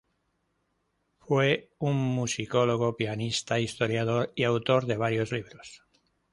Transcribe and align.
Fue 1.19 1.69
un 1.77 1.95
musicólogo, 1.95 2.97
pianista, 2.97 3.59
historiador 3.59 4.33
y 4.35 4.45
autor 4.45 4.87
de 4.87 4.97
varios 4.97 5.31
libros. 5.31 5.83